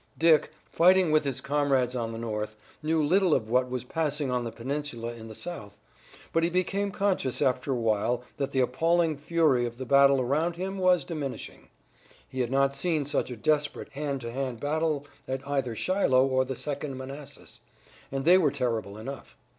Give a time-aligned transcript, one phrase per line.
[0.17, 4.43] Dick, fighting with his comrades on the north, knew little of what was passing on
[4.43, 5.77] the peninsula in the south,
[6.33, 10.55] but he became conscious after a while that the appalling fury of the battle around
[10.55, 11.69] him was diminishing.
[12.27, 16.45] He had not seen such a desperate hand to hand battle at either Shiloh or
[16.45, 17.59] the Second Manassas,
[18.11, 19.37] and they were terrible enough.